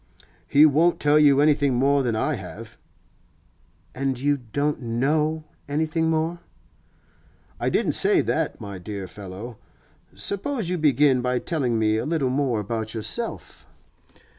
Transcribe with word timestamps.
'He 0.47 0.65
won't 0.65 0.99
tell 0.99 1.19
you 1.19 1.39
anything 1.39 1.75
more 1.75 2.01
than 2.01 2.15
I 2.15 2.33
have.' 2.33 2.79
'And 3.93 4.19
you 4.19 4.37
don't 4.37 4.81
know 4.81 5.43
anything 5.69 6.09
more?' 6.09 6.39
'I 7.59 7.69
didn't 7.69 7.91
say 7.91 8.21
that, 8.21 8.59
my 8.59 8.79
dear 8.79 9.07
fellow. 9.07 9.59
Suppose 10.15 10.71
you 10.71 10.79
begin 10.79 11.21
by 11.21 11.37
telling 11.37 11.77
me 11.77 11.97
a 11.97 12.05
little 12.07 12.31
more 12.31 12.59
about 12.59 12.95
yourself? 12.95 13.67